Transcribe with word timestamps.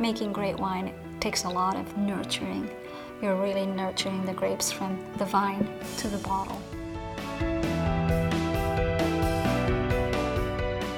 Making 0.00 0.32
great 0.32 0.58
wine 0.58 0.94
takes 1.20 1.44
a 1.44 1.48
lot 1.50 1.76
of 1.76 1.94
nurturing. 1.98 2.70
You're 3.20 3.36
really 3.36 3.66
nurturing 3.66 4.24
the 4.24 4.32
grapes 4.32 4.72
from 4.72 4.98
the 5.18 5.26
vine 5.26 5.68
to 5.98 6.08
the 6.08 6.16
bottle. 6.26 6.58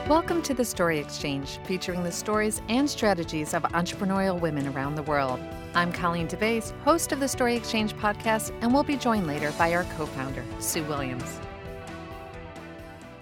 Welcome 0.08 0.40
to 0.42 0.54
the 0.54 0.64
Story 0.64 1.00
Exchange, 1.00 1.58
featuring 1.64 2.04
the 2.04 2.12
stories 2.12 2.62
and 2.68 2.88
strategies 2.88 3.54
of 3.54 3.64
entrepreneurial 3.64 4.40
women 4.40 4.68
around 4.68 4.94
the 4.94 5.02
world. 5.02 5.40
I'm 5.74 5.92
Colleen 5.92 6.28
DeBaise, 6.28 6.70
host 6.82 7.10
of 7.10 7.18
the 7.18 7.26
Story 7.26 7.56
Exchange 7.56 7.96
podcast, 7.96 8.56
and 8.60 8.72
we'll 8.72 8.84
be 8.84 8.96
joined 8.96 9.26
later 9.26 9.52
by 9.58 9.74
our 9.74 9.82
co 9.96 10.06
founder, 10.06 10.44
Sue 10.60 10.84
Williams. 10.84 11.40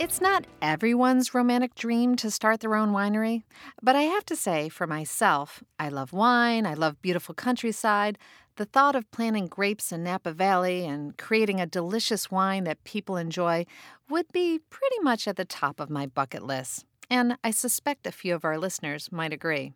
It's 0.00 0.18
not 0.18 0.46
everyone's 0.62 1.34
romantic 1.34 1.74
dream 1.74 2.16
to 2.16 2.30
start 2.30 2.60
their 2.60 2.74
own 2.74 2.90
winery, 2.90 3.42
but 3.82 3.96
I 3.96 4.04
have 4.04 4.24
to 4.26 4.34
say, 4.34 4.70
for 4.70 4.86
myself, 4.86 5.62
I 5.78 5.90
love 5.90 6.14
wine, 6.14 6.64
I 6.64 6.72
love 6.72 7.02
beautiful 7.02 7.34
countryside. 7.34 8.16
The 8.56 8.64
thought 8.64 8.96
of 8.96 9.10
planting 9.10 9.46
grapes 9.46 9.92
in 9.92 10.02
Napa 10.02 10.32
Valley 10.32 10.86
and 10.86 11.18
creating 11.18 11.60
a 11.60 11.66
delicious 11.66 12.30
wine 12.30 12.64
that 12.64 12.82
people 12.82 13.18
enjoy 13.18 13.66
would 14.08 14.24
be 14.32 14.60
pretty 14.70 15.00
much 15.02 15.28
at 15.28 15.36
the 15.36 15.44
top 15.44 15.78
of 15.78 15.90
my 15.90 16.06
bucket 16.06 16.44
list, 16.44 16.86
and 17.10 17.36
I 17.44 17.50
suspect 17.50 18.06
a 18.06 18.10
few 18.10 18.34
of 18.34 18.42
our 18.42 18.56
listeners 18.56 19.12
might 19.12 19.34
agree. 19.34 19.74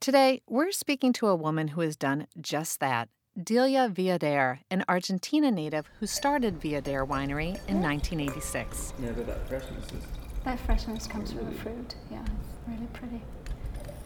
Today, 0.00 0.42
we're 0.48 0.72
speaking 0.72 1.12
to 1.12 1.28
a 1.28 1.36
woman 1.36 1.68
who 1.68 1.82
has 1.82 1.94
done 1.94 2.26
just 2.40 2.80
that. 2.80 3.08
Delia 3.40 3.88
Viader, 3.88 4.58
an 4.70 4.84
Argentina 4.90 5.50
native 5.50 5.88
who 5.98 6.06
started 6.06 6.60
Viader 6.60 7.06
Winery 7.06 7.56
in 7.66 7.80
1986. 7.80 8.92
Yeah, 8.98 9.12
but 9.12 9.26
that 9.26 9.48
freshness 9.48 9.86
is. 9.86 10.04
That 10.44 10.60
freshness 10.60 11.06
comes 11.06 11.32
from 11.32 11.46
the 11.46 11.52
fruit. 11.52 11.94
Yeah, 12.10 12.20
it's 12.20 12.68
really 12.68 12.86
pretty. 12.92 13.22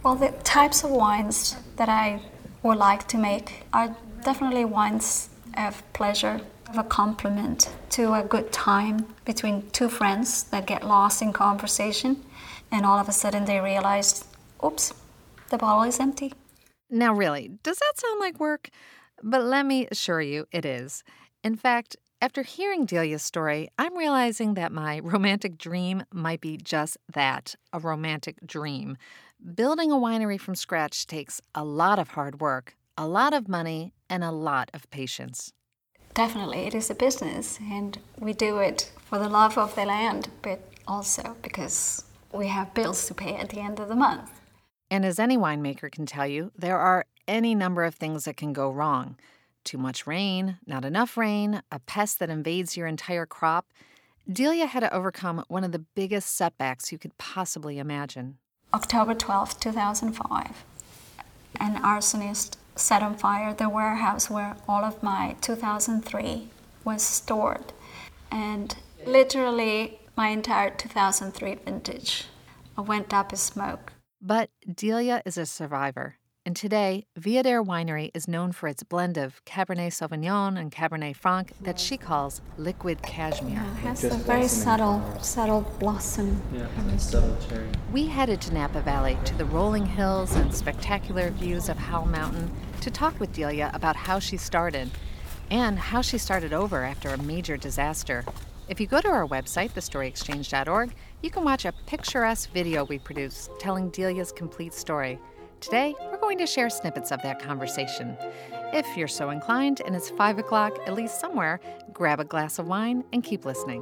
Well, 0.01 0.15
the 0.15 0.29
types 0.45 0.85
of 0.85 0.91
wines 0.91 1.57
that 1.75 1.89
I 1.89 2.21
would 2.63 2.77
like 2.77 3.05
to 3.09 3.17
make 3.17 3.65
are 3.73 3.97
definitely 4.23 4.63
wines 4.63 5.29
of 5.57 5.83
pleasure, 5.91 6.39
of 6.69 6.77
a 6.77 6.83
complement 6.83 7.69
to 7.89 8.13
a 8.13 8.23
good 8.23 8.53
time 8.53 9.13
between 9.25 9.69
two 9.71 9.89
friends 9.89 10.43
that 10.43 10.65
get 10.65 10.87
lost 10.87 11.21
in 11.21 11.33
conversation, 11.33 12.23
and 12.71 12.85
all 12.85 12.97
of 12.97 13.09
a 13.09 13.11
sudden 13.11 13.43
they 13.43 13.59
realize, 13.59 14.23
oops, 14.63 14.93
the 15.49 15.57
bottle 15.57 15.83
is 15.83 15.99
empty. 15.99 16.31
Now, 16.89 17.13
really, 17.13 17.51
does 17.63 17.79
that 17.79 17.99
sound 17.99 18.21
like 18.21 18.39
work? 18.39 18.69
But 19.23 19.43
let 19.43 19.65
me 19.65 19.87
assure 19.89 20.21
you, 20.21 20.45
it 20.51 20.65
is. 20.65 21.03
In 21.43 21.55
fact, 21.55 21.95
after 22.21 22.41
hearing 22.41 22.85
Delia's 22.85 23.23
story, 23.23 23.69
I'm 23.77 23.95
realizing 23.95 24.55
that 24.55 24.71
my 24.71 24.99
romantic 25.03 25.57
dream 25.57 26.03
might 26.11 26.41
be 26.41 26.57
just 26.57 26.97
that 27.13 27.55
a 27.71 27.79
romantic 27.79 28.45
dream. 28.45 28.97
Building 29.53 29.91
a 29.91 29.95
winery 29.95 30.39
from 30.39 30.55
scratch 30.55 31.05
takes 31.05 31.41
a 31.53 31.63
lot 31.63 31.99
of 31.99 32.09
hard 32.09 32.41
work, 32.41 32.75
a 32.97 33.07
lot 33.07 33.33
of 33.33 33.47
money, 33.47 33.93
and 34.09 34.23
a 34.23 34.31
lot 34.31 34.71
of 34.73 34.89
patience. 34.89 35.53
Definitely, 36.15 36.65
it 36.65 36.73
is 36.73 36.89
a 36.89 36.95
business, 36.95 37.59
and 37.61 37.99
we 38.17 38.33
do 38.33 38.57
it 38.57 38.91
for 39.05 39.19
the 39.19 39.29
love 39.29 39.57
of 39.57 39.75
the 39.75 39.85
land, 39.85 40.29
but 40.41 40.59
also 40.87 41.37
because 41.43 42.03
we 42.33 42.47
have 42.47 42.73
bills 42.73 43.05
to 43.05 43.13
pay 43.13 43.35
at 43.35 43.49
the 43.49 43.59
end 43.59 43.79
of 43.79 43.89
the 43.89 43.95
month. 43.95 44.31
And 44.89 45.05
as 45.05 45.19
any 45.19 45.37
winemaker 45.37 45.91
can 45.91 46.07
tell 46.07 46.25
you, 46.25 46.51
there 46.57 46.79
are 46.79 47.05
any 47.27 47.55
number 47.55 47.83
of 47.83 47.95
things 47.95 48.25
that 48.25 48.37
can 48.37 48.53
go 48.53 48.69
wrong. 48.69 49.17
Too 49.63 49.77
much 49.77 50.07
rain, 50.07 50.57
not 50.65 50.85
enough 50.85 51.17
rain, 51.17 51.61
a 51.71 51.79
pest 51.79 52.19
that 52.19 52.29
invades 52.29 52.77
your 52.77 52.87
entire 52.87 53.25
crop. 53.25 53.67
Delia 54.31 54.65
had 54.65 54.81
to 54.81 54.93
overcome 54.93 55.43
one 55.47 55.63
of 55.63 55.71
the 55.71 55.85
biggest 55.95 56.35
setbacks 56.35 56.91
you 56.91 56.97
could 56.97 57.17
possibly 57.17 57.79
imagine. 57.79 58.37
October 58.73 59.13
12, 59.13 59.59
2005, 59.59 60.65
an 61.59 61.75
arsonist 61.81 62.57
set 62.75 63.01
on 63.01 63.15
fire 63.15 63.53
the 63.53 63.69
warehouse 63.69 64.29
where 64.29 64.55
all 64.67 64.83
of 64.83 65.01
my 65.01 65.35
2003 65.41 66.49
was 66.83 67.01
stored. 67.01 67.73
And 68.31 68.75
literally, 69.05 69.99
my 70.15 70.29
entire 70.29 70.69
2003 70.69 71.55
vintage 71.65 72.25
went 72.77 73.13
up 73.13 73.31
in 73.31 73.37
smoke. 73.37 73.93
But 74.21 74.49
Delia 74.71 75.21
is 75.25 75.37
a 75.37 75.45
survivor. 75.45 76.16
And 76.47 76.55
today, 76.55 77.05
Viader 77.19 77.61
Winery 77.61 78.09
is 78.13 78.25
known 78.25 78.53
for 78.53 78.69
its 78.69 78.81
blend 78.81 79.17
of 79.17 79.43
Cabernet 79.43 79.91
Sauvignon 79.91 80.57
and 80.57 80.71
Cabernet 80.71 81.17
Franc 81.17 81.51
that 81.59 81.77
she 81.77 81.97
calls 81.97 82.39
liquid 82.57 83.01
cashmere. 83.01 83.55
Yeah, 83.55 83.73
it 83.73 83.79
has 83.79 84.01
Just 84.03 84.15
a 84.15 84.19
very 84.19 84.47
subtle, 84.47 85.01
flowers. 85.01 85.25
subtle 85.25 85.61
blossom. 85.77 86.41
Yeah, 86.53 86.67
and 86.77 87.01
subtle 87.01 87.35
cherry. 87.49 87.67
We 87.91 88.07
headed 88.07 88.39
to 88.43 88.53
Napa 88.53 88.79
Valley 88.79 89.17
to 89.25 89.35
the 89.35 89.43
rolling 89.43 89.85
hills 89.85 90.35
and 90.35 90.55
spectacular 90.55 91.31
views 91.31 91.67
of 91.67 91.77
Howell 91.77 92.07
Mountain 92.07 92.49
to 92.79 92.89
talk 92.89 93.19
with 93.19 93.33
Delia 93.33 93.69
about 93.73 93.97
how 93.97 94.17
she 94.17 94.37
started 94.37 94.89
and 95.51 95.77
how 95.77 96.01
she 96.01 96.17
started 96.17 96.53
over 96.53 96.85
after 96.85 97.09
a 97.09 97.17
major 97.17 97.57
disaster. 97.57 98.23
If 98.69 98.79
you 98.79 98.87
go 98.87 99.01
to 99.01 99.09
our 99.09 99.27
website, 99.27 99.71
thestoryexchange.org, 99.71 100.93
you 101.21 101.29
can 101.29 101.43
watch 101.43 101.65
a 101.65 101.73
picturesque 101.87 102.51
video 102.51 102.85
we 102.85 102.99
produced 102.99 103.51
telling 103.59 103.89
Delia's 103.89 104.31
complete 104.31 104.73
story. 104.73 105.19
Today, 105.59 105.95
we're 106.11 106.19
going 106.19 106.37
to 106.37 106.45
share 106.45 106.69
snippets 106.69 107.11
of 107.11 107.21
that 107.23 107.41
conversation. 107.41 108.15
If 108.73 108.85
you're 108.95 109.07
so 109.07 109.31
inclined 109.31 109.81
and 109.85 109.95
it's 109.95 110.09
5 110.09 110.37
o'clock, 110.37 110.77
at 110.85 110.93
least 110.93 111.19
somewhere, 111.19 111.59
grab 111.93 112.19
a 112.19 112.25
glass 112.25 112.59
of 112.59 112.67
wine 112.67 113.03
and 113.11 113.23
keep 113.23 113.43
listening. 113.43 113.81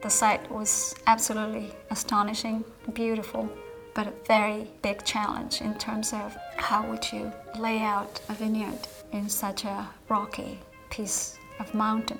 The 0.00 0.08
site 0.08 0.50
was 0.50 0.94
absolutely 1.06 1.72
astonishing, 1.90 2.64
beautiful, 2.94 3.50
but 3.94 4.06
a 4.06 4.12
very 4.26 4.66
big 4.80 5.04
challenge 5.04 5.60
in 5.60 5.74
terms 5.74 6.12
of 6.14 6.36
how 6.56 6.88
would 6.90 7.12
you 7.12 7.30
lay 7.58 7.80
out 7.80 8.20
a 8.30 8.32
vineyard 8.32 8.88
in 9.12 9.28
such 9.28 9.64
a 9.64 9.88
rocky 10.08 10.58
piece 10.88 11.38
of 11.58 11.74
mountain. 11.74 12.18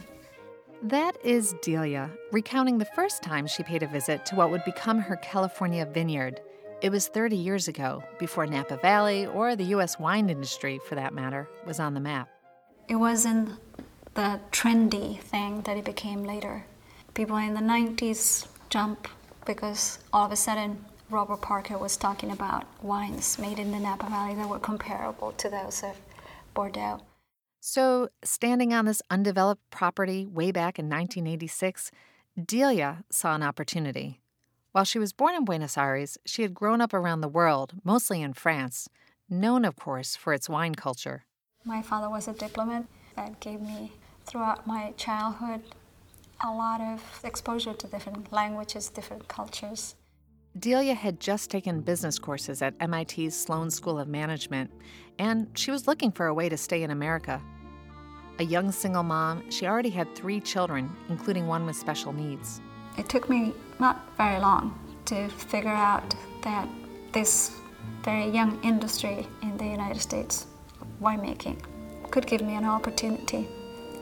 That 0.82 1.14
is 1.22 1.54
Delia, 1.60 2.10
recounting 2.32 2.78
the 2.78 2.86
first 2.86 3.22
time 3.22 3.46
she 3.46 3.62
paid 3.62 3.82
a 3.82 3.86
visit 3.86 4.24
to 4.26 4.34
what 4.34 4.50
would 4.50 4.64
become 4.64 4.98
her 4.98 5.16
California 5.16 5.84
vineyard. 5.84 6.40
It 6.80 6.88
was 6.88 7.06
30 7.08 7.36
years 7.36 7.68
ago, 7.68 8.02
before 8.18 8.46
Napa 8.46 8.78
Valley, 8.78 9.26
or 9.26 9.54
the 9.54 9.64
U.S. 9.64 9.98
wine 9.98 10.30
industry 10.30 10.80
for 10.88 10.94
that 10.94 11.12
matter, 11.12 11.50
was 11.66 11.80
on 11.80 11.92
the 11.92 12.00
map. 12.00 12.30
It 12.88 12.94
wasn't 12.94 13.50
the 14.14 14.40
trendy 14.52 15.20
thing 15.20 15.60
that 15.62 15.76
it 15.76 15.84
became 15.84 16.24
later. 16.24 16.64
People 17.12 17.36
in 17.36 17.52
the 17.52 17.60
90s 17.60 18.46
jump 18.70 19.06
because 19.44 19.98
all 20.14 20.24
of 20.24 20.32
a 20.32 20.36
sudden 20.36 20.82
Robert 21.10 21.42
Parker 21.42 21.76
was 21.76 21.98
talking 21.98 22.30
about 22.30 22.64
wines 22.82 23.38
made 23.38 23.58
in 23.58 23.70
the 23.70 23.80
Napa 23.80 24.08
Valley 24.08 24.34
that 24.34 24.48
were 24.48 24.58
comparable 24.58 25.32
to 25.32 25.50
those 25.50 25.82
of 25.82 26.00
Bordeaux. 26.54 27.02
So, 27.62 28.08
standing 28.24 28.72
on 28.72 28.86
this 28.86 29.02
undeveloped 29.10 29.68
property 29.70 30.26
way 30.26 30.50
back 30.50 30.78
in 30.78 30.86
1986, 30.86 31.90
Delia 32.42 33.04
saw 33.10 33.34
an 33.34 33.42
opportunity. 33.42 34.22
While 34.72 34.84
she 34.84 34.98
was 34.98 35.12
born 35.12 35.34
in 35.34 35.44
Buenos 35.44 35.76
Aires, 35.76 36.16
she 36.24 36.40
had 36.40 36.54
grown 36.54 36.80
up 36.80 36.94
around 36.94 37.20
the 37.20 37.28
world, 37.28 37.74
mostly 37.84 38.22
in 38.22 38.32
France, 38.32 38.88
known, 39.28 39.66
of 39.66 39.76
course, 39.76 40.16
for 40.16 40.32
its 40.32 40.48
wine 40.48 40.74
culture. 40.74 41.26
My 41.62 41.82
father 41.82 42.08
was 42.08 42.28
a 42.28 42.32
diplomat 42.32 42.86
that 43.14 43.40
gave 43.40 43.60
me, 43.60 43.92
throughout 44.24 44.66
my 44.66 44.94
childhood, 44.96 45.60
a 46.42 46.50
lot 46.50 46.80
of 46.80 47.20
exposure 47.22 47.74
to 47.74 47.86
different 47.86 48.32
languages, 48.32 48.88
different 48.88 49.28
cultures. 49.28 49.96
Delia 50.58 50.94
had 50.94 51.20
just 51.20 51.48
taken 51.48 51.80
business 51.80 52.18
courses 52.18 52.60
at 52.60 52.74
MIT's 52.80 53.36
Sloan 53.36 53.70
School 53.70 54.00
of 54.00 54.08
Management, 54.08 54.70
and 55.18 55.46
she 55.54 55.70
was 55.70 55.86
looking 55.86 56.10
for 56.10 56.26
a 56.26 56.34
way 56.34 56.48
to 56.48 56.56
stay 56.56 56.82
in 56.82 56.90
America. 56.90 57.40
A 58.40 58.42
young 58.42 58.72
single 58.72 59.04
mom, 59.04 59.48
she 59.50 59.66
already 59.66 59.90
had 59.90 60.12
three 60.16 60.40
children, 60.40 60.90
including 61.08 61.46
one 61.46 61.66
with 61.66 61.76
special 61.76 62.12
needs. 62.12 62.60
It 62.98 63.08
took 63.08 63.28
me 63.28 63.54
not 63.78 64.16
very 64.16 64.40
long 64.40 64.76
to 65.04 65.28
figure 65.28 65.70
out 65.70 66.16
that 66.42 66.68
this 67.12 67.56
very 68.02 68.28
young 68.28 68.60
industry 68.64 69.28
in 69.42 69.56
the 69.56 69.66
United 69.66 70.00
States, 70.00 70.46
winemaking, 71.00 71.60
could 72.10 72.26
give 72.26 72.40
me 72.40 72.56
an 72.56 72.64
opportunity 72.64 73.46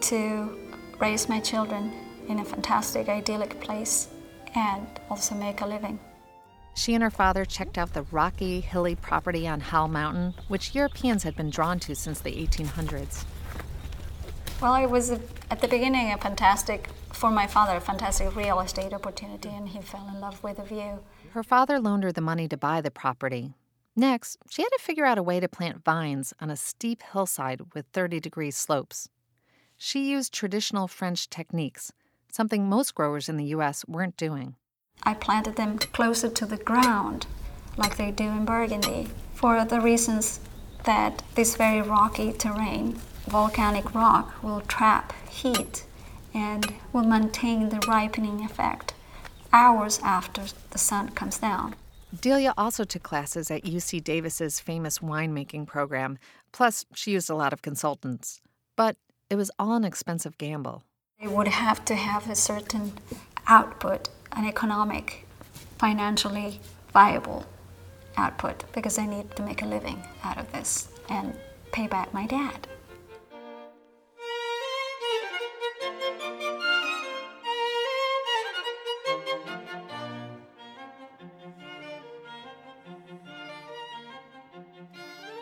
to 0.01 0.59
raise 0.99 1.29
my 1.29 1.41
children 1.41 1.93
in 2.27 2.39
a 2.39 2.45
fantastic, 2.45 3.11
idyllic 3.11 3.61
place 3.61 4.09
and 4.55 4.87
also 5.11 5.35
make 5.35 5.61
a 5.61 5.67
living. 5.67 5.99
She 6.79 6.95
and 6.95 7.03
her 7.03 7.11
father 7.11 7.45
checked 7.45 7.77
out 7.77 7.93
the 7.93 8.05
rocky, 8.05 8.61
hilly 8.61 8.95
property 8.95 9.49
on 9.49 9.59
Howell 9.59 9.89
Mountain, 9.89 10.35
which 10.47 10.77
Europeans 10.77 11.25
had 11.25 11.35
been 11.35 11.51
drawn 11.51 11.81
to 11.81 11.97
since 11.97 12.21
the 12.21 12.31
1800s. 12.31 13.25
Well, 14.63 14.77
it 14.77 14.89
was 14.89 15.11
a, 15.11 15.21
at 15.51 15.61
the 15.61 15.67
beginning 15.67 16.13
a 16.13 16.19
fantastic, 16.19 16.89
for 17.13 17.33
my 17.33 17.49
father, 17.49 17.79
a 17.79 17.81
fantastic 17.81 18.37
real 18.37 18.61
estate 18.61 18.93
opportunity, 18.93 19.49
and 19.49 19.69
he 19.69 19.81
fell 19.81 20.09
in 20.09 20.21
love 20.21 20.41
with 20.41 20.59
the 20.59 20.63
view. 20.63 21.01
Her 21.33 21.43
father 21.43 21.81
loaned 21.81 22.05
her 22.05 22.13
the 22.13 22.21
money 22.21 22.47
to 22.47 22.57
buy 22.57 22.81
the 22.81 22.93
property. 22.93 23.55
Next, 23.97 24.39
she 24.49 24.63
had 24.63 24.69
to 24.69 24.79
figure 24.79 25.05
out 25.05 25.19
a 25.19 25.23
way 25.23 25.41
to 25.41 25.49
plant 25.49 25.83
vines 25.85 26.33
on 26.41 26.49
a 26.49 26.57
steep 26.57 27.03
hillside 27.13 27.75
with 27.75 27.87
30 27.93 28.21
degree 28.21 28.53
slopes. 28.53 29.09
She 29.77 30.09
used 30.13 30.33
traditional 30.33 30.87
French 30.87 31.29
techniques, 31.29 31.93
something 32.31 32.69
most 32.69 32.95
growers 32.95 33.29
in 33.29 33.37
the 33.37 33.47
U.S. 33.47 33.85
weren't 33.89 34.17
doing. 34.17 34.55
I 35.03 35.15
planted 35.15 35.57
them 35.57 35.79
closer 35.79 36.29
to 36.29 36.47
the 36.47 36.57
ground, 36.57 37.27
like 37.77 37.97
they 37.97 38.11
do 38.11 38.25
in 38.25 38.45
Burgundy, 38.45 39.09
for 39.35 39.65
the 39.65 39.81
reasons 39.81 40.41
that 40.85 41.23
this 41.35 41.57
very 41.57 41.83
rocky 41.83 42.33
terrain, 42.33 42.99
volcanic 43.27 43.95
rock, 43.95 44.43
will 44.43 44.61
trap 44.63 45.13
heat 45.29 45.85
and 46.35 46.75
will 46.93 47.05
maintain 47.05 47.69
the 47.69 47.85
ripening 47.89 48.45
effect 48.45 48.95
hours 49.53 49.99
after 50.03 50.43
the 50.71 50.79
sun 50.79 51.11
comes 51.11 51.39
down. 51.39 51.75
Delia 52.21 52.55
also 52.57 52.85
took 52.85 53.03
classes 53.03 53.51
at 53.51 53.65
UC 53.65 54.03
Davis's 54.03 54.61
famous 54.61 54.99
winemaking 54.99 55.67
program, 55.67 56.19
plus, 56.53 56.87
she 56.95 57.13
used 57.13 57.29
a 57.29 57.35
lot 57.35 57.53
of 57.53 57.63
consultants. 57.63 58.41
But 58.77 58.97
it 59.29 59.37
was 59.37 59.51
all 59.59 59.75
an 59.75 59.85
expensive 59.85 60.39
gamble. 60.39 60.85
They 61.21 61.29
would 61.29 61.49
have 61.49 61.85
to 61.87 61.97
have 61.97 62.31
a 62.31 62.35
certain 62.35 62.93
output, 63.47 64.09
an 64.39 64.45
economic, 64.45 65.27
financially 65.79 66.61
viable 66.93 67.45
output, 68.17 68.63
because 68.73 68.97
I 68.97 69.05
need 69.05 69.35
to 69.35 69.43
make 69.43 69.63
a 69.63 69.67
living 69.67 70.01
out 70.23 70.39
of 70.39 70.51
this 70.53 70.89
and 71.09 71.37
pay 71.73 71.89
back 71.89 72.15
my 72.15 72.25
dad. 72.25 72.69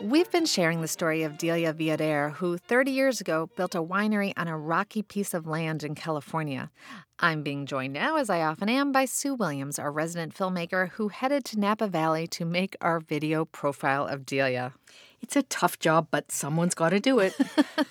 We've 0.01 0.31
been 0.31 0.45
sharing 0.45 0.81
the 0.81 0.87
story 0.87 1.23
of 1.23 1.37
Delia 1.37 1.73
Viader, 1.73 2.33
who 2.33 2.57
30 2.57 2.91
years 2.91 3.21
ago 3.21 3.49
built 3.55 3.75
a 3.75 3.83
winery 3.83 4.33
on 4.37 4.47
a 4.47 4.57
rocky 4.57 5.03
piece 5.03 5.33
of 5.33 5.45
land 5.45 5.83
in 5.83 5.93
California. 5.93 6.71
I'm 7.19 7.41
being 7.41 7.65
joined 7.65 7.93
now, 7.93 8.17
as 8.17 8.29
I 8.29 8.41
often 8.43 8.69
am, 8.69 8.91
by 8.91 9.05
Sue 9.05 9.33
Williams, 9.33 9.79
our 9.79 9.91
resident 9.91 10.35
filmmaker, 10.35 10.89
who 10.91 11.07
headed 11.07 11.45
to 11.45 11.59
Napa 11.59 11.87
Valley 11.87 12.27
to 12.27 12.45
make 12.45 12.75
our 12.79 12.99
video 12.99 13.43
profile 13.43 14.05
of 14.05 14.23
Delia. 14.23 14.73
It's 15.19 15.35
a 15.35 15.41
tough 15.41 15.79
job, 15.79 16.09
but 16.11 16.31
someone's 16.31 16.75
got 16.75 16.89
to 16.89 16.99
do 16.99 17.17
it. 17.17 17.35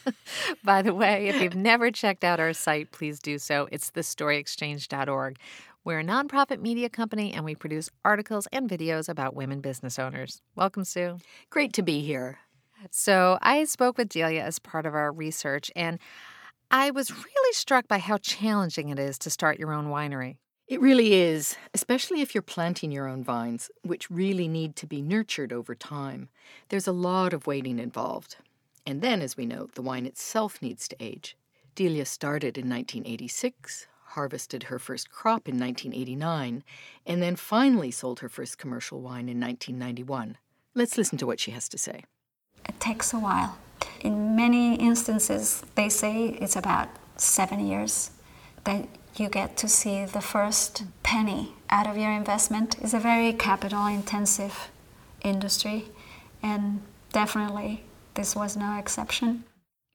By 0.65 0.81
the 0.81 0.95
way, 0.95 1.27
if 1.27 1.43
you've 1.43 1.57
never 1.57 1.91
checked 1.91 2.23
out 2.23 2.39
our 2.39 2.53
site, 2.53 2.93
please 2.93 3.19
do 3.19 3.39
so. 3.39 3.69
It's 3.73 3.91
thestoryexchange.org. 3.91 5.39
We're 5.83 6.01
a 6.01 6.05
nonprofit 6.05 6.61
media 6.61 6.89
company 6.89 7.33
and 7.33 7.45
we 7.45 7.57
produce 7.57 7.91
articles 8.05 8.47
and 8.53 8.71
videos 8.71 9.09
about 9.09 9.35
women 9.35 9.61
business 9.61 9.99
owners. 9.99 10.41
Welcome, 10.55 10.85
Sue. 10.85 11.19
Great 11.51 11.73
to 11.73 11.83
be 11.83 12.01
here. 12.01 12.39
So, 12.93 13.39
I 13.43 13.65
spoke 13.65 13.99
with 13.99 14.11
Delia 14.11 14.45
as 14.45 14.61
part 14.61 14.87
of 14.87 14.95
our 14.95 15.11
research, 15.11 15.71
and 15.75 15.99
I 16.71 16.91
was 16.91 17.13
really 17.13 17.53
struck 17.53 17.87
by 17.87 17.99
how 17.99 18.19
challenging 18.19 18.89
it 18.89 18.99
is 18.99 19.19
to 19.21 19.31
start 19.31 19.59
your 19.59 19.73
own 19.73 19.87
winery. 19.87 20.37
It 20.67 20.81
really 20.81 21.15
is, 21.15 21.57
especially 21.75 22.23
if 22.23 22.35
you're 22.35 22.43
planting 22.43 22.91
your 22.91 23.07
own 23.07 23.23
vines, 23.23 23.71
which 23.83 24.11
really 24.11 24.49
need 24.49 24.75
to 24.77 24.87
be 24.87 25.01
nurtured 25.01 25.53
over 25.53 25.77
time. 25.77 26.29
There's 26.69 26.89
a 26.89 26.93
lot 26.93 27.33
of 27.33 27.47
waiting 27.47 27.79
involved. 27.79 28.37
And 28.85 29.01
then, 29.01 29.23
as 29.23 29.37
we 29.37 29.47
know, 29.47 29.69
the 29.75 29.83
wine 29.83 30.07
itself 30.07 30.61
needs 30.61 30.89
to 30.89 30.97
age. 30.99 31.37
Delia 31.77 32.05
started 32.05 32.59
in 32.59 32.69
1986, 32.69 33.87
harvested 34.07 34.65
her 34.65 34.81
first 34.81 35.09
crop 35.09 35.49
in 35.49 35.61
1989, 35.61 36.65
and 37.07 37.23
then 37.23 37.37
finally 37.37 37.93
sold 37.93 38.19
her 38.21 38.29
first 38.29 38.59
commercial 38.59 39.01
wine 39.01 39.29
in 39.29 39.39
1991. 39.41 40.37
Let's 40.75 40.99
listen 40.99 41.17
to 41.19 41.27
what 41.27 41.39
she 41.39 41.53
has 41.53 41.69
to 41.69 41.79
say. 41.79 42.03
It 42.69 42.81
takes 42.81 43.13
a 43.13 43.21
while. 43.21 43.57
In 44.01 44.37
many 44.37 44.75
instances, 44.77 45.63
they 45.75 45.89
say 45.89 46.29
it's 46.41 46.57
about 46.57 46.89
seven 47.17 47.67
years 47.67 48.11
that 48.65 48.89
you 49.17 49.29
get 49.29 49.57
to 49.59 49.69
see 49.69 50.05
the 50.05 50.21
first 50.21 50.85
penny 51.03 51.55
out 51.71 51.87
of 51.87 51.97
your 51.97 52.11
investment. 52.11 52.77
It's 52.81 52.95
a 52.95 52.99
very 52.99 53.33
capital 53.33 53.87
intensive 53.87 54.71
industry, 55.23 55.87
and 56.43 56.83
definitely 57.13 57.85
this 58.15 58.37
was 58.37 58.57
no 58.57 58.79
exception. 58.79 59.45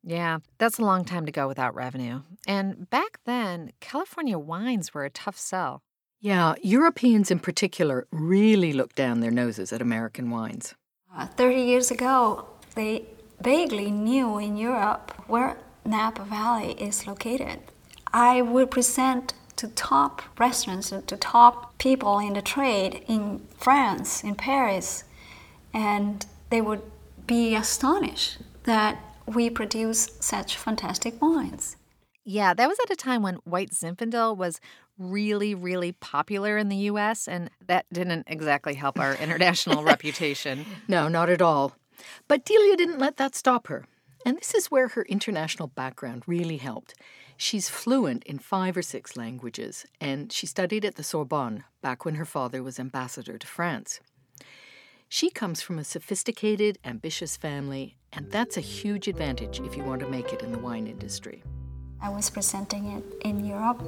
Yeah, 0.03 0.39
that's 0.57 0.79
a 0.79 0.85
long 0.85 1.05
time 1.05 1.25
to 1.25 1.31
go 1.31 1.47
without 1.47 1.75
revenue. 1.75 2.21
And 2.47 2.89
back 2.89 3.19
then, 3.25 3.71
California 3.79 4.39
wines 4.39 4.93
were 4.93 5.05
a 5.05 5.11
tough 5.11 5.37
sell. 5.37 5.83
Yeah, 6.19 6.55
Europeans 6.61 7.31
in 7.31 7.39
particular 7.39 8.07
really 8.11 8.73
looked 8.73 8.95
down 8.95 9.19
their 9.19 9.31
noses 9.31 9.71
at 9.73 9.81
American 9.81 10.29
wines. 10.29 10.75
Uh, 11.15 11.27
30 11.27 11.61
years 11.61 11.91
ago, 11.91 12.47
they 12.75 13.05
vaguely 13.41 13.91
knew 13.91 14.37
in 14.37 14.57
Europe 14.57 15.13
where 15.27 15.57
Napa 15.85 16.23
Valley 16.23 16.73
is 16.73 17.07
located. 17.07 17.59
I 18.13 18.41
would 18.41 18.71
present 18.71 19.33
to 19.57 19.67
top 19.69 20.21
restaurants 20.39 20.91
and 20.91 21.07
to 21.07 21.17
top 21.17 21.77
people 21.77 22.19
in 22.19 22.33
the 22.33 22.41
trade 22.41 23.03
in 23.07 23.41
France, 23.57 24.23
in 24.23 24.35
Paris, 24.35 25.03
and 25.73 26.25
they 26.49 26.61
would 26.61 26.81
be 27.27 27.55
astonished 27.55 28.37
that 28.63 28.99
we 29.25 29.49
produce 29.49 30.09
such 30.19 30.57
fantastic 30.57 31.21
wines. 31.21 31.77
Yeah, 32.23 32.53
that 32.53 32.67
was 32.67 32.77
at 32.83 32.91
a 32.91 32.95
time 32.95 33.23
when 33.23 33.35
white 33.43 33.71
Zinfandel 33.71 34.37
was 34.37 34.59
really, 34.97 35.55
really 35.55 35.91
popular 35.93 36.57
in 36.57 36.69
the 36.69 36.75
US, 36.91 37.27
and 37.27 37.49
that 37.65 37.85
didn't 37.91 38.25
exactly 38.27 38.75
help 38.75 38.99
our 38.99 39.15
international 39.21 39.83
reputation. 39.83 40.65
No, 40.87 41.07
not 41.07 41.29
at 41.29 41.41
all. 41.41 41.73
But 42.27 42.45
Delia 42.45 42.75
didn't 42.75 42.99
let 42.99 43.17
that 43.17 43.35
stop 43.35 43.67
her. 43.67 43.85
And 44.25 44.37
this 44.37 44.53
is 44.53 44.69
where 44.69 44.89
her 44.89 45.03
international 45.03 45.67
background 45.69 46.23
really 46.27 46.57
helped. 46.57 46.93
She's 47.37 47.69
fluent 47.69 48.23
in 48.25 48.37
five 48.37 48.77
or 48.77 48.83
six 48.83 49.17
languages, 49.17 49.85
and 49.99 50.31
she 50.31 50.45
studied 50.45 50.85
at 50.85 50.95
the 50.95 51.03
Sorbonne 51.03 51.63
back 51.81 52.05
when 52.05 52.15
her 52.15 52.25
father 52.25 52.61
was 52.61 52.79
ambassador 52.79 53.39
to 53.39 53.47
France. 53.47 53.99
She 55.09 55.29
comes 55.29 55.61
from 55.61 55.79
a 55.79 55.83
sophisticated, 55.83 56.77
ambitious 56.85 57.35
family, 57.35 57.97
and 58.13 58.31
that's 58.31 58.57
a 58.57 58.61
huge 58.61 59.07
advantage 59.07 59.59
if 59.59 59.75
you 59.75 59.83
want 59.83 60.01
to 60.01 60.07
make 60.07 60.31
it 60.31 60.43
in 60.43 60.51
the 60.51 60.59
wine 60.59 60.85
industry. 60.85 61.43
I 62.01 62.09
was 62.09 62.29
presenting 62.29 62.85
it 62.91 63.03
in 63.25 63.43
Europe. 63.43 63.83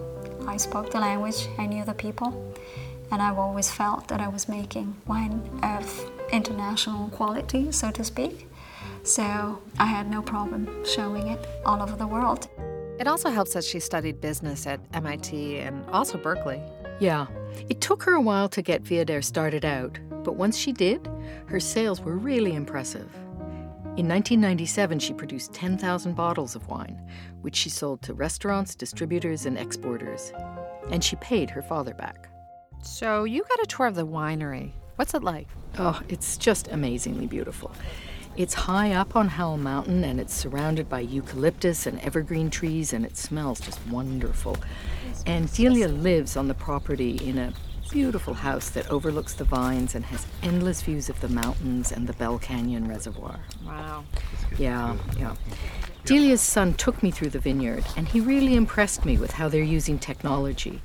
I 0.48 0.57
spoke 0.57 0.92
the 0.92 1.00
language, 1.00 1.48
I 1.57 1.68
knew 1.68 1.86
the 1.86 1.94
people, 1.94 2.54
and 3.12 3.21
I've 3.21 3.38
always 3.38 3.71
felt 3.71 4.07
that 4.07 4.19
I 4.19 4.27
was 4.27 4.50
making 4.50 4.95
wine 5.06 5.42
of 5.63 5.86
international 6.34 7.10
quality, 7.10 7.72
so 7.72 7.92
to 7.92 8.04
speak. 8.04 8.50
So 9.04 9.62
I 9.78 9.86
had 9.86 10.10
no 10.10 10.22
problem 10.22 10.86
showing 10.86 11.28
it 11.28 11.46
all 11.66 11.82
over 11.82 11.96
the 11.96 12.08
world. 12.08 12.50
It 13.00 13.08
also 13.08 13.30
helps 13.30 13.54
that 13.54 13.64
she 13.64 13.80
studied 13.80 14.22
business 14.22 14.66
at 14.66 14.80
MIT 14.94 15.60
and 15.60 15.86
also 15.90 16.18
Berkeley. 16.18 16.62
Yeah, 17.00 17.28
it 17.70 17.82
took 17.82 18.04
her 18.04 18.13
a 18.13 18.22
while 18.22 18.50
to 18.50 18.62
get 18.62 18.84
Viader 18.84 19.24
started 19.24 19.66
out, 19.66 20.00
but 20.24 20.36
once 20.36 20.58
she 20.58 20.72
did, 20.72 21.10
her 21.48 21.60
sales 21.60 22.02
were 22.02 22.18
really 22.18 22.54
impressive. 22.54 23.10
In 23.96 24.08
1997, 24.08 25.00
she 25.00 25.13
produced 25.13 25.54
10,000 25.54 26.16
bottles 26.16 26.56
of 26.56 26.68
wine, 26.68 27.00
which 27.42 27.56
she 27.56 27.70
sold 27.70 28.02
to 28.04 28.13
restaurants, 28.13 28.74
distributors, 28.74 29.46
and 29.46 29.58
exporters. 29.58 30.34
And 30.90 31.04
she 31.04 31.16
paid 31.18 31.52
her 31.52 31.62
father 31.62 31.94
back. 31.94 32.30
So 32.82 33.24
you 33.24 33.44
got 33.44 33.62
a 33.62 33.68
tour 33.68 33.86
of 33.86 33.96
the 33.96 34.08
winery. 34.08 34.72
What's 34.96 35.14
it 35.14 35.24
like? 35.24 35.48
Oh, 35.80 36.00
it's 36.08 36.38
just 36.38 36.68
amazingly 36.68 37.26
beautiful. 37.26 37.72
It's 38.36 38.54
high 38.54 38.94
up 38.94 39.16
on 39.16 39.28
Howell 39.28 39.58
Mountain 39.58 40.04
and 40.04 40.20
it's 40.20 40.34
surrounded 40.34 40.90
by 40.90 41.02
eucalyptus 41.02 41.86
and 41.86 42.00
evergreen 42.02 42.50
trees 42.50 42.94
and 42.94 43.06
it 43.06 43.18
smells 43.18 43.60
just 43.60 43.86
wonderful. 43.88 44.58
And 45.26 45.52
Delia 45.54 45.88
lives 45.88 46.36
on 46.36 46.48
the 46.48 46.54
property 46.54 47.18
in 47.28 47.38
a 47.38 47.54
beautiful 47.92 48.34
house 48.34 48.70
that 48.72 48.90
overlooks 48.90 49.34
the 49.36 49.44
vines 49.44 49.94
and 49.94 50.06
has 50.06 50.26
endless 50.42 50.82
views 50.82 51.10
of 51.10 51.20
the 51.22 51.30
mountains 51.30 51.92
and 51.92 52.08
the 52.08 52.14
Bell 52.14 52.40
Canyon 52.40 52.88
Reservoir. 52.88 53.40
Wow. 53.66 54.04
Yeah, 54.58 54.98
yeah. 55.18 55.36
Delia's 56.06 56.42
son 56.42 56.74
took 56.74 57.02
me 57.04 57.12
through 57.12 57.30
the 57.30 57.40
vineyard 57.40 57.86
and 57.96 58.08
he 58.08 58.20
really 58.20 58.56
impressed 58.56 59.06
me 59.06 59.18
with 59.18 59.32
how 59.32 59.48
they're 59.48 59.64
using 59.64 60.00
technology, 60.00 60.82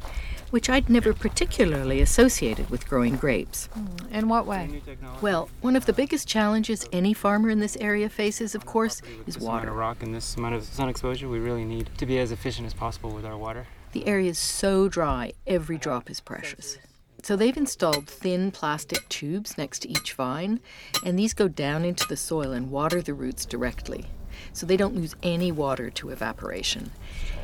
which 0.50 0.69
I'd 0.71 0.88
never 0.88 1.12
particularly 1.12 2.00
associated 2.00 2.71
with 2.71 2.88
growing 2.88 3.17
grapes. 3.17 3.67
Hmm, 3.67 4.14
in 4.14 4.28
what 4.28 4.47
way? 4.47 4.83
Well, 5.21 5.49
one 5.61 5.76
of 5.76 5.87
the 5.87 5.93
biggest 5.93 6.26
challenges 6.28 6.87
any 6.93 7.12
farmer 7.14 7.50
in 7.50 7.61
this 7.61 7.76
area 7.76 8.09
faces, 8.09 8.55
of 8.55 8.64
course, 8.67 9.02
is 9.26 9.35
This 9.35 9.37
amount 9.37 9.52
water. 9.52 9.69
of 9.71 9.76
rock 9.76 10.02
and 10.02 10.14
this 10.14 10.37
amount 10.37 10.55
of 10.55 10.64
sun 10.64 10.88
exposure, 10.88 11.28
we 11.28 11.38
really 11.38 11.64
need 11.64 11.90
to 11.99 12.07
be 12.07 12.19
as 12.19 12.33
efficient 12.33 12.67
as 12.67 12.75
possible 12.75 13.11
with 13.11 13.25
our 13.25 13.37
water. 13.37 13.67
The 13.93 14.07
area 14.07 14.31
is 14.31 14.38
so 14.38 14.88
dry, 14.88 15.33
every 15.47 15.78
drop 15.78 16.11
is 16.11 16.21
precious. 16.21 16.78
So 17.23 17.35
they've 17.37 17.57
installed 17.57 18.07
thin 18.07 18.52
plastic 18.52 19.09
tubes 19.09 19.59
next 19.59 19.81
to 19.81 19.88
each 19.90 20.12
vine, 20.12 20.61
and 21.05 21.19
these 21.19 21.35
go 21.35 21.49
down 21.49 21.85
into 21.85 22.07
the 22.07 22.17
soil 22.17 22.52
and 22.52 22.71
water 22.71 23.02
the 23.02 23.14
roots 23.14 23.45
directly. 23.45 24.07
So 24.52 24.67
they 24.67 24.76
don't 24.76 24.95
lose 24.95 25.17
any 25.23 25.50
water 25.50 25.90
to 25.90 26.11
evaporation. 26.11 26.93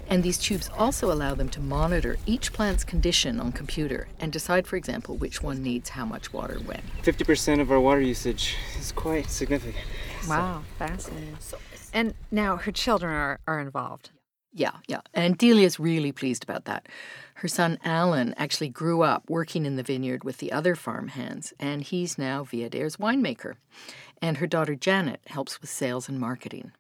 And 0.08 0.23
these 0.23 0.38
tubes 0.38 0.70
also 0.76 1.11
allow 1.12 1.34
them 1.34 1.49
to 1.50 1.61
monitor 1.61 2.16
each 2.26 2.52
plant's 2.52 2.84
condition 2.84 3.40
on 3.40 3.52
computer 3.52 4.08
and 4.20 4.32
decide, 4.32 4.66
for 4.66 4.76
example, 4.76 5.16
which 5.16 5.42
one 5.42 5.62
needs 5.62 5.90
how 5.90 6.04
much 6.04 6.32
water 6.32 6.58
when. 6.61 6.82
50% 7.02 7.61
of 7.61 7.70
our 7.70 7.80
water 7.80 8.00
usage 8.00 8.56
is 8.78 8.92
quite 8.92 9.30
significant. 9.30 9.84
Wow, 10.28 10.62
fascinating. 10.78 11.37
And 11.92 12.14
now 12.30 12.56
her 12.56 12.73
children 12.73 13.12
are, 13.12 13.40
are 13.46 13.61
involved. 13.61 14.11
Yeah, 14.52 14.75
yeah. 14.87 15.00
And 15.12 15.37
Delia's 15.37 15.80
really 15.80 16.12
pleased 16.12 16.44
about 16.44 16.64
that. 16.66 16.88
Her 17.37 17.49
son 17.49 17.78
Alan 17.84 18.34
actually 18.37 18.68
grew 18.68 19.02
up 19.02 19.28
working 19.28 19.66
in 19.66 19.75
the 19.75 19.82
vineyard 19.82 20.23
with 20.23 20.38
the 20.38 20.52
other 20.52 20.76
farm 20.76 21.08
hands, 21.08 21.52
and 21.58 21.82
he's 21.82 22.16
now 22.16 22.44
Viader's 22.44 22.96
winemaker. 22.96 23.54
And 24.23 24.37
her 24.37 24.46
daughter 24.46 24.76
Janet 24.76 25.20
helps 25.26 25.61
with 25.61 25.70
sales 25.70 26.08
and 26.08 26.20
marketing. 26.20 26.70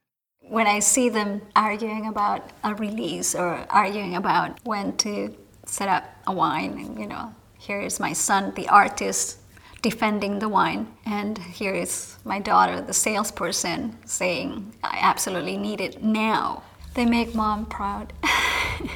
When 0.48 0.66
I 0.66 0.78
see 0.80 1.08
them 1.08 1.40
arguing 1.56 2.06
about 2.06 2.50
a 2.62 2.74
release 2.74 3.34
or 3.34 3.66
arguing 3.70 4.14
about 4.16 4.60
when 4.64 4.96
to 4.98 5.34
set 5.66 5.88
up 5.88 6.04
a 6.26 6.32
wine, 6.32 6.72
and, 6.78 6.98
you 6.98 7.06
know, 7.06 7.34
here 7.58 7.80
is 7.80 7.98
my 7.98 8.12
son, 8.12 8.52
the 8.54 8.68
artist, 8.68 9.38
defending 9.80 10.38
the 10.38 10.48
wine, 10.48 10.86
and 11.06 11.38
here 11.38 11.72
is 11.72 12.16
my 12.24 12.38
daughter, 12.38 12.80
the 12.80 12.92
salesperson, 12.92 13.96
saying, 14.04 14.74
I 14.82 14.98
absolutely 15.00 15.56
need 15.56 15.80
it 15.80 16.02
now. 16.02 16.62
They 16.94 17.06
make 17.06 17.34
mom 17.34 17.66
proud 17.66 18.12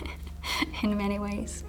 in 0.82 0.96
many 0.96 1.18
ways. 1.18 1.64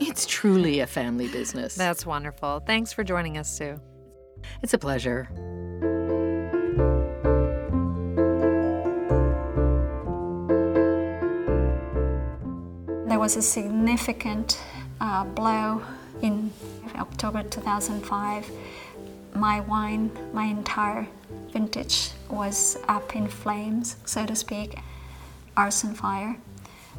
It's 0.00 0.26
truly 0.26 0.80
a 0.80 0.86
family 0.86 1.28
business. 1.28 1.74
That's 1.74 2.06
wonderful. 2.06 2.60
Thanks 2.60 2.92
for 2.92 3.02
joining 3.04 3.38
us, 3.38 3.50
Sue. 3.50 3.80
It's 4.62 4.74
a 4.74 4.78
pleasure. 4.78 5.28
There 13.18 13.24
was 13.24 13.36
a 13.36 13.42
significant 13.42 14.62
uh, 15.00 15.24
blow 15.24 15.82
in 16.22 16.52
October 16.94 17.42
2005. 17.42 18.48
My 19.34 19.58
wine, 19.58 20.12
my 20.32 20.44
entire 20.44 21.08
vintage, 21.52 22.12
was 22.30 22.78
up 22.86 23.16
in 23.16 23.26
flames, 23.26 23.96
so 24.04 24.24
to 24.24 24.36
speak, 24.36 24.78
arson 25.56 25.94
fire. 25.94 26.36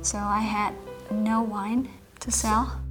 So 0.01 0.17
I 0.17 0.41
had 0.41 0.73
no 1.09 1.41
wine 1.41 1.87
to 2.19 2.31
sell. 2.31 2.81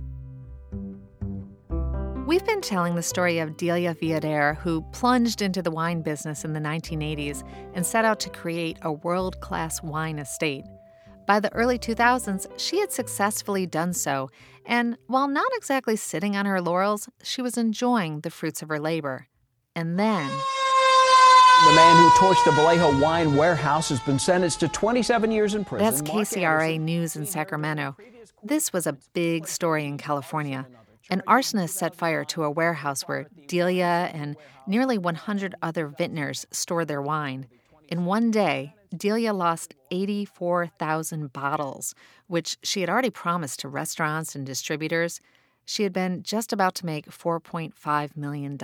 We've 2.26 2.46
been 2.46 2.62
telling 2.62 2.94
the 2.94 3.02
story 3.02 3.40
of 3.40 3.58
Delia 3.58 3.94
Viader, 3.94 4.56
who 4.56 4.80
plunged 4.92 5.42
into 5.42 5.60
the 5.60 5.70
wine 5.70 6.00
business 6.00 6.46
in 6.46 6.54
the 6.54 6.60
1980s 6.60 7.46
and 7.74 7.84
set 7.84 8.06
out 8.06 8.20
to 8.20 8.30
create 8.30 8.78
a 8.80 8.90
world 8.90 9.38
class 9.40 9.82
wine 9.82 10.18
estate. 10.18 10.64
By 11.28 11.40
the 11.40 11.52
early 11.52 11.78
2000s, 11.78 12.46
she 12.56 12.80
had 12.80 12.90
successfully 12.90 13.66
done 13.66 13.92
so, 13.92 14.30
and 14.64 14.96
while 15.08 15.28
not 15.28 15.52
exactly 15.52 15.94
sitting 15.94 16.34
on 16.36 16.46
her 16.46 16.62
laurels, 16.62 17.10
she 17.22 17.42
was 17.42 17.58
enjoying 17.58 18.20
the 18.20 18.30
fruits 18.30 18.62
of 18.62 18.70
her 18.70 18.80
labor. 18.80 19.26
And 19.76 19.98
then. 19.98 20.26
The 21.66 21.74
man 21.74 21.96
who 21.98 22.08
torched 22.12 22.42
the 22.46 22.52
Vallejo 22.52 22.98
wine 22.98 23.36
warehouse 23.36 23.90
has 23.90 24.00
been 24.00 24.18
sentenced 24.18 24.60
to 24.60 24.68
27 24.68 25.30
years 25.30 25.54
in 25.54 25.66
prison. 25.66 25.84
That's 25.84 26.00
KCRA 26.00 26.80
News 26.80 27.14
in 27.14 27.26
Sacramento. 27.26 27.94
This 28.42 28.72
was 28.72 28.86
a 28.86 28.96
big 29.12 29.46
story 29.46 29.84
in 29.84 29.98
California. 29.98 30.66
An 31.10 31.22
arsonist 31.28 31.70
set 31.70 31.94
fire 31.94 32.24
to 32.24 32.44
a 32.44 32.50
warehouse 32.50 33.02
where 33.02 33.26
Delia 33.48 34.10
and 34.14 34.34
nearly 34.66 34.96
100 34.96 35.54
other 35.60 35.88
vintners 35.88 36.46
stored 36.50 36.88
their 36.88 37.02
wine. 37.02 37.48
In 37.90 38.06
one 38.06 38.30
day, 38.30 38.74
Delia 38.96 39.32
lost 39.32 39.74
84,000 39.90 41.32
bottles, 41.32 41.94
which 42.26 42.56
she 42.62 42.80
had 42.80 42.90
already 42.90 43.10
promised 43.10 43.60
to 43.60 43.68
restaurants 43.68 44.34
and 44.34 44.46
distributors. 44.46 45.20
She 45.64 45.82
had 45.82 45.92
been 45.92 46.22
just 46.22 46.52
about 46.52 46.74
to 46.76 46.86
make 46.86 47.10
$4.5 47.10 48.16
million. 48.16 48.58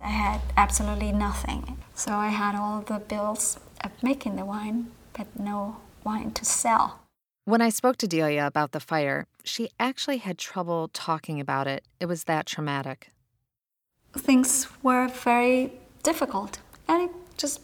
I 0.00 0.08
had 0.08 0.40
absolutely 0.56 1.12
nothing. 1.12 1.78
So 1.94 2.12
I 2.12 2.28
had 2.28 2.54
all 2.54 2.80
the 2.80 2.98
bills 2.98 3.58
of 3.82 3.90
making 4.02 4.36
the 4.36 4.44
wine, 4.44 4.90
but 5.12 5.38
no 5.38 5.76
wine 6.04 6.30
to 6.32 6.44
sell. 6.44 7.00
When 7.46 7.60
I 7.60 7.68
spoke 7.68 7.98
to 7.98 8.08
Delia 8.08 8.46
about 8.46 8.72
the 8.72 8.80
fire, 8.80 9.26
she 9.44 9.68
actually 9.78 10.16
had 10.18 10.38
trouble 10.38 10.88
talking 10.88 11.40
about 11.40 11.66
it. 11.66 11.84
It 12.00 12.06
was 12.06 12.24
that 12.24 12.46
traumatic. 12.46 13.10
Things 14.16 14.68
were 14.82 15.08
very 15.08 15.72
difficult, 16.02 16.60
and 16.88 17.02
it 17.02 17.10
just 17.36 17.60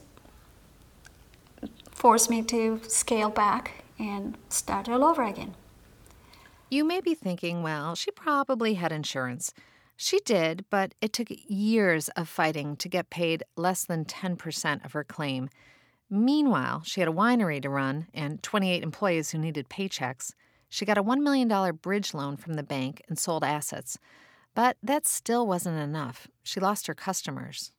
forced 2.01 2.31
me 2.31 2.41
to 2.41 2.81
scale 2.89 3.29
back 3.29 3.85
and 3.99 4.39
start 4.49 4.89
all 4.89 5.05
over 5.05 5.23
again. 5.23 5.55
You 6.71 6.83
may 6.83 7.03
be 7.03 7.15
thinking, 7.15 7.63
well, 7.63 7.95
she 7.95 8.11
probably 8.11 8.75
had 8.75 8.91
insurance. 8.91 9.53
She 9.99 10.19
did, 10.21 10.65
but 10.71 10.95
it 11.03 11.13
took 11.13 11.29
years 11.47 12.09
of 12.11 12.27
fighting 12.27 12.77
to 12.77 12.89
get 12.89 13.11
paid 13.11 13.43
less 13.55 13.85
than 13.85 14.07
10% 14.07 14.83
of 14.83 14.93
her 14.93 15.05
claim. 15.05 15.51
Meanwhile, 16.09 16.85
she 16.87 17.03
had 17.03 17.09
a 17.09 17.13
winery 17.13 17.61
to 17.61 17.69
run 17.69 18.07
and 18.15 18.43
28 18.43 18.83
employees 18.83 19.33
who 19.33 19.39
needed 19.39 19.69
paychecks. 19.69 20.33
She 20.71 20.87
got 20.87 20.97
a 20.97 21.05
$1 21.05 21.19
million 21.19 21.77
bridge 21.83 22.15
loan 22.15 22.39
from 22.39 22.55
the 22.55 22.63
bank 22.63 23.03
and 23.11 23.19
sold 23.19 23.45
assets. 23.45 23.99
But 24.55 24.79
that 24.83 25.07
still 25.07 25.47
wasn't 25.47 25.79
enough. 25.79 26.29
She 26.43 26.61
lost 26.61 26.87
her 26.87 26.95
customers. 26.95 27.73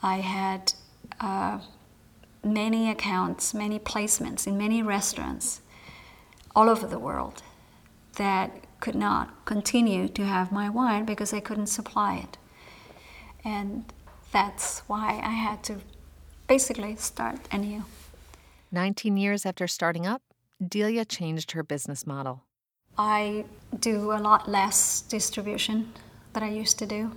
I 0.00 0.18
had 0.18 0.74
uh, 1.20 1.58
many 2.42 2.90
accounts, 2.90 3.54
many 3.54 3.78
placements 3.78 4.46
in 4.46 4.56
many 4.56 4.82
restaurants 4.82 5.60
all 6.54 6.68
over 6.68 6.86
the 6.86 6.98
world 6.98 7.42
that 8.16 8.50
could 8.80 8.94
not 8.94 9.44
continue 9.44 10.08
to 10.08 10.24
have 10.24 10.50
my 10.50 10.68
wine 10.68 11.04
because 11.04 11.30
they 11.30 11.40
couldn't 11.40 11.66
supply 11.66 12.16
it. 12.16 12.38
And 13.44 13.84
that's 14.32 14.80
why 14.80 15.20
I 15.22 15.30
had 15.30 15.62
to 15.64 15.76
basically 16.48 16.96
start 16.96 17.38
anew. 17.52 17.84
19 18.72 19.16
years 19.16 19.44
after 19.44 19.66
starting 19.66 20.06
up, 20.06 20.22
Delia 20.66 21.04
changed 21.04 21.52
her 21.52 21.62
business 21.62 22.06
model. 22.06 22.44
I 22.98 23.44
do 23.78 24.12
a 24.12 24.20
lot 24.20 24.48
less 24.48 25.02
distribution 25.02 25.92
than 26.32 26.42
I 26.42 26.50
used 26.50 26.78
to 26.80 26.86
do, 26.86 27.12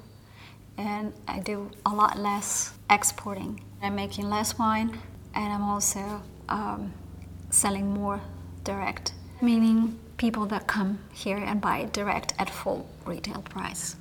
and 0.77 1.13
I 1.27 1.39
do 1.39 1.70
a 1.86 1.94
lot 1.94 2.18
less 2.18 2.74
exporting. 2.89 3.62
I'm 3.82 3.96
making 3.96 4.30
less 4.30 4.58
wine, 4.58 4.98
and 5.36 5.54
I'm 5.54 5.63
also 5.63 6.22
um, 6.50 6.94
selling 7.50 7.88
more 7.88 8.22
direct, 8.63 9.13
meaning 9.42 10.00
people 10.18 10.46
that 10.48 10.68
come 10.68 11.00
here 11.12 11.38
and 11.38 11.60
buy 11.60 11.90
direct 11.92 12.34
at 12.40 12.50
full 12.50 12.90
retail 13.06 13.42
price. 13.42 13.96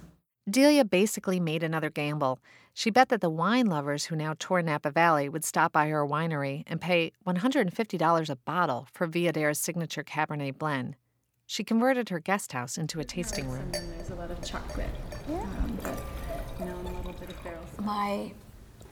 Delia 0.51 0.85
basically 0.85 1.39
made 1.39 1.63
another 1.63 1.91
gamble. 1.91 2.41
She 2.75 2.91
bet 2.91 3.11
that 3.11 3.21
the 3.21 3.31
wine 3.31 3.67
lovers 3.67 4.07
who 4.07 4.17
now 4.17 4.35
tour 4.39 4.61
Napa 4.63 4.91
Valley 4.91 5.29
would 5.29 5.45
stop 5.45 5.73
by 5.73 5.89
her 5.89 6.07
winery 6.07 6.65
and 6.67 6.81
pay 6.81 7.13
$150 7.27 8.31
a 8.31 8.37
bottle 8.37 8.89
for 8.93 9.07
Viader's 9.07 9.61
signature 9.61 10.03
Cabernet 10.03 10.59
blend. 10.59 10.97
She 11.47 11.63
converted 11.65 12.09
her 12.09 12.19
guest 12.19 12.53
house 12.53 12.79
into 12.79 12.99
a 12.99 13.05
tasting 13.05 13.49
room. 13.49 13.71
And 13.75 13.93
there's 13.93 14.11
a 14.11 14.15
lot 14.15 14.31
of 14.31 14.43
chocolate. 14.43 14.89
Um, 15.29 15.79
but, 15.83 15.99
you 16.59 16.65
know, 16.65 16.75
a 16.75 16.97
little 16.97 17.13
bit 17.13 17.29
of 17.29 17.45
barrel. 17.45 17.63
My 17.79 18.33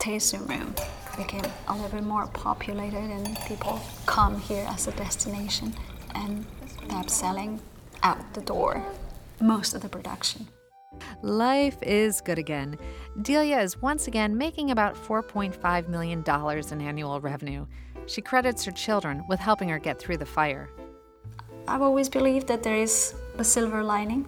tasting 0.01 0.45
room 0.47 0.73
became 1.15 1.45
a 1.67 1.73
little 1.73 1.89
bit 1.89 2.03
more 2.03 2.25
populated, 2.27 2.97
and 2.97 3.37
people 3.47 3.79
come 4.07 4.39
here 4.39 4.65
as 4.67 4.87
a 4.87 4.91
destination, 4.93 5.73
and 6.15 6.43
they're 6.89 7.07
selling 7.07 7.61
out 8.01 8.33
the 8.33 8.41
door 8.41 8.83
most 9.39 9.75
of 9.75 9.81
the 9.81 9.89
production. 9.89 10.47
Life 11.21 11.77
is 11.83 12.19
good 12.19 12.39
again. 12.39 12.79
Delia 13.21 13.59
is 13.59 13.79
once 13.79 14.07
again 14.07 14.35
making 14.35 14.71
about 14.71 14.95
$4.5 14.95 15.87
million 15.87 16.23
in 16.71 16.81
annual 16.81 17.21
revenue. 17.21 17.67
She 18.07 18.21
credits 18.21 18.65
her 18.65 18.71
children 18.71 19.23
with 19.29 19.39
helping 19.39 19.69
her 19.69 19.77
get 19.77 19.99
through 19.99 20.17
the 20.17 20.25
fire. 20.25 20.69
I've 21.67 21.83
always 21.83 22.09
believed 22.09 22.47
that 22.47 22.63
there 22.63 22.75
is 22.75 23.13
a 23.37 23.43
silver 23.43 23.83
lining, 23.83 24.27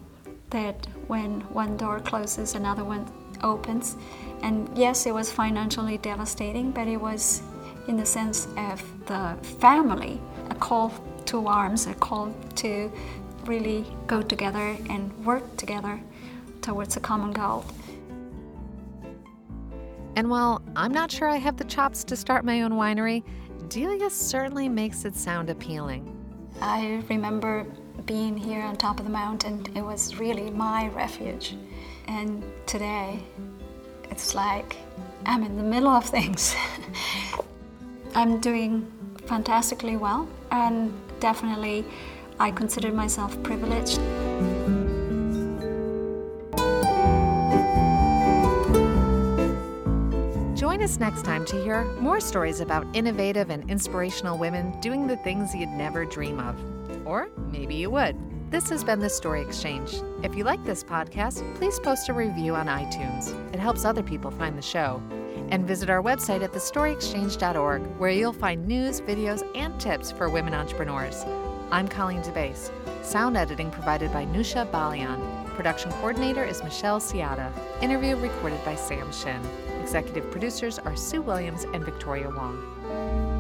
that 0.52 0.86
when 1.08 1.42
one 1.52 1.78
door 1.78 2.00
closes, 2.00 2.54
another 2.54 2.84
one 2.84 3.12
opens. 3.44 3.96
And 4.42 4.70
yes, 4.76 5.06
it 5.06 5.14
was 5.14 5.32
financially 5.32 5.98
devastating, 5.98 6.72
but 6.72 6.88
it 6.88 6.98
was 6.98 7.42
in 7.88 7.98
the 7.98 8.06
sense 8.06 8.48
of 8.58 8.82
the 9.06 9.38
family 9.60 10.20
a 10.50 10.56
call 10.56 10.94
to 11.26 11.48
arms, 11.48 11.88
a 11.88 11.94
call 11.96 12.34
to 12.56 12.92
really 13.46 13.86
go 14.08 14.22
together 14.22 14.78
and 14.90 15.26
work 15.26 15.58
together 15.58 16.00
towards 16.62 16.98
a 16.98 17.00
common 17.00 17.32
goal. 17.32 17.66
And 20.16 20.30
while 20.30 20.62
I'm 20.76 20.92
not 20.92 21.12
sure 21.12 21.28
I 21.28 21.38
have 21.38 21.58
the 21.58 21.64
chops 21.64 22.04
to 22.06 22.16
start 22.16 22.46
my 22.46 22.62
own 22.62 22.74
winery, 22.74 23.24
Delia 23.68 24.10
certainly 24.10 24.70
makes 24.70 25.06
it 25.06 25.16
sound 25.16 25.50
appealing. 25.50 26.16
I 26.62 27.04
remember 27.10 27.66
being 28.06 28.36
here 28.38 28.62
on 28.62 28.76
top 28.76 29.00
of 29.00 29.06
the 29.06 29.12
mountain, 29.12 29.66
it 29.76 29.82
was 29.82 30.20
really 30.20 30.50
my 30.52 30.88
refuge. 30.90 31.56
And 32.08 32.44
today, 32.66 33.24
it's 34.10 34.36
like 34.36 34.76
I'm 35.26 35.44
in 35.44 35.56
the 35.56 35.64
middle 35.64 35.90
of 35.90 36.06
things. 36.06 36.56
I'm 38.16 38.40
doing 38.40 38.92
fantastically 39.26 39.98
well, 39.98 40.28
and 40.52 40.94
definitely 41.20 41.86
I 42.40 42.52
consider 42.52 42.92
myself 42.92 43.42
privileged. 43.42 44.00
Join 50.58 50.82
us 50.82 51.00
next 51.00 51.24
time 51.24 51.46
to 51.46 51.62
hear 51.64 51.86
more 52.00 52.20
stories 52.20 52.60
about 52.60 52.86
innovative 52.94 53.50
and 53.50 53.70
inspirational 53.70 54.38
women 54.38 54.80
doing 54.82 55.08
the 55.08 55.18
things 55.18 55.56
you'd 55.56 55.70
never 55.70 56.04
dream 56.06 56.40
of. 56.40 56.56
Or 57.06 57.30
maybe 57.52 57.76
you 57.76 57.90
would. 57.90 58.18
This 58.52 58.70
has 58.70 58.84
been 58.84 59.00
the 59.00 59.10
Story 59.10 59.42
Exchange. 59.42 59.96
If 60.22 60.36
you 60.36 60.44
like 60.44 60.64
this 60.64 60.84
podcast, 60.84 61.56
please 61.56 61.80
post 61.80 62.08
a 62.10 62.14
review 62.14 62.56
on 62.56 62.68
iTunes. 62.68 63.34
It 63.52 63.60
helps 63.60 63.84
other 63.84 64.04
people 64.04 64.30
find 64.30 64.58
the 64.58 64.62
show. 64.62 65.02
And 65.50 65.68
visit 65.68 65.90
our 65.90 66.04
website 66.04 66.44
at 66.44 66.54
thestoryexchange.org, 66.54 67.82
where 67.98 68.12
you'll 68.12 68.32
find 68.32 68.68
news, 68.68 69.02
videos, 69.02 69.44
and 69.56 69.80
tips 69.80 70.12
for 70.12 70.30
women 70.30 70.54
entrepreneurs. 70.54 71.26
I'm 71.72 71.88
Colleen 71.88 72.22
DeBaise. 72.22 72.72
Sound 73.04 73.38
editing 73.38 73.72
provided 73.72 74.14
by 74.14 74.26
Nusha 74.26 74.70
Balian. 74.70 75.20
Production 75.56 75.92
coordinator 75.94 76.44
is 76.44 76.64
Michelle 76.64 77.00
Ciata. 77.00 77.52
Interview 77.82 78.16
recorded 78.16 78.64
by 78.64 78.76
Sam 78.76 79.12
Shin. 79.12 79.42
Executive 79.82 80.30
producers 80.30 80.78
are 80.78 80.96
Sue 80.96 81.22
Williams 81.22 81.66
and 81.74 81.84
Victoria 81.84 82.30
Wong. 82.30 83.33